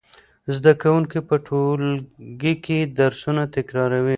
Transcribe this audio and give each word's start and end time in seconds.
زده 0.55 0.71
کوونکي 0.83 1.19
په 1.29 1.35
ټولګي 1.47 2.53
کې 2.65 2.77
درسونه 2.99 3.43
تکراروي. 3.55 4.09